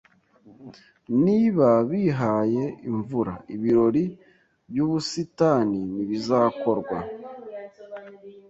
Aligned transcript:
Niba 1.25 1.67
bibaye 1.89 2.63
imvura, 2.91 3.33
ibirori 3.55 4.05
byubusitani 4.69 5.79
ntibizakorwa. 5.93 6.97